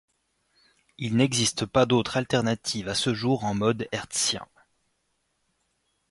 [0.97, 4.47] Il n'existe pas d'autres alternatives à ce jour en mode hertzien.